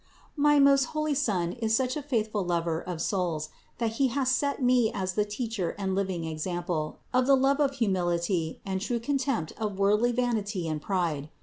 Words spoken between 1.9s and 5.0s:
a faithful Lover of souls that He hast set me